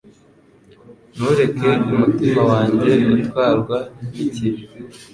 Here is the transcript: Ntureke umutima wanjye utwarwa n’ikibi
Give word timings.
Ntureke 1.13 1.69
umutima 1.91 2.41
wanjye 2.51 2.91
utwarwa 3.15 3.77
n’ikibi 4.11 4.63